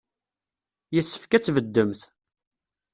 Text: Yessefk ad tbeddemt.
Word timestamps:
Yessefk 0.95 1.31
ad 1.33 1.43
tbeddemt. 1.43 2.01